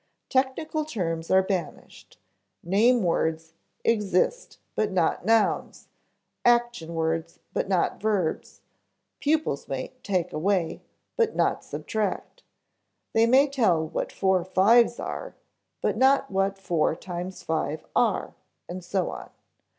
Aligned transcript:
Technical 0.29 0.83
terms 0.83 1.29
are 1.29 1.43
banished: 1.43 2.17
"name 2.63 3.03
words" 3.03 3.53
exist 3.85 4.57
but 4.73 4.91
not 4.91 5.25
nouns; 5.27 5.89
"action 6.43 6.95
words" 6.95 7.37
but 7.53 7.69
not 7.69 8.01
verbs; 8.01 8.61
pupils 9.19 9.67
may 9.67 9.89
"take 10.01 10.33
away," 10.33 10.81
but 11.17 11.35
not 11.35 11.63
subtract; 11.63 12.41
they 13.13 13.27
may 13.27 13.47
tell 13.47 13.87
what 13.89 14.11
four 14.11 14.43
fives 14.43 14.99
are, 14.99 15.35
but 15.81 15.95
not 15.95 16.31
what 16.31 16.57
four 16.57 16.95
times 16.95 17.43
five 17.43 17.85
are, 17.95 18.33
and 18.67 18.83
so 18.83 19.11
on. 19.11 19.29